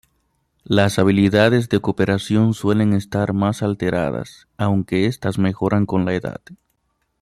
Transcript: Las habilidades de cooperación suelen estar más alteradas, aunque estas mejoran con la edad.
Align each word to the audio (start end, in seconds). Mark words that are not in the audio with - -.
Las 0.63 0.97
habilidades 0.97 1.69
de 1.69 1.79
cooperación 1.79 2.55
suelen 2.55 2.93
estar 2.93 3.33
más 3.33 3.61
alteradas, 3.61 4.47
aunque 4.57 5.05
estas 5.05 5.37
mejoran 5.37 5.85
con 5.85 6.05
la 6.05 6.15
edad. 6.15 6.41